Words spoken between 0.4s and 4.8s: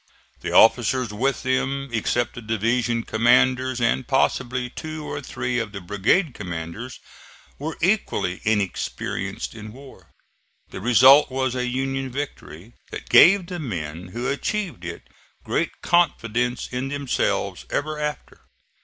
officers with them, except the division commanders and possibly